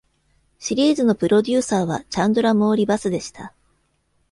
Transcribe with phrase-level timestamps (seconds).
[0.57, 3.53] シリーズのプロデューサーはチャンドラモウリ・バスでした。